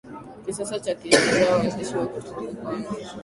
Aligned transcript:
kisasa 0.45 0.75
ya 0.85 0.95
kihistoria 0.95 1.51
Waandishi 1.51 1.95
wa 1.97 2.07
Kituruki 2.07 2.55
kwanza 2.55 2.89